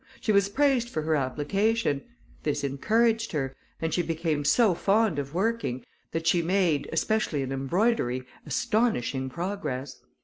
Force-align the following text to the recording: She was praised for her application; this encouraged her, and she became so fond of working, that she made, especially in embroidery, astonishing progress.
She 0.19 0.31
was 0.31 0.49
praised 0.49 0.89
for 0.89 1.03
her 1.03 1.15
application; 1.15 2.01
this 2.41 2.63
encouraged 2.63 3.33
her, 3.33 3.55
and 3.79 3.93
she 3.93 4.01
became 4.01 4.43
so 4.43 4.73
fond 4.73 5.19
of 5.19 5.35
working, 5.35 5.85
that 6.11 6.25
she 6.25 6.41
made, 6.41 6.89
especially 6.91 7.43
in 7.43 7.51
embroidery, 7.51 8.23
astonishing 8.43 9.29
progress. 9.29 10.01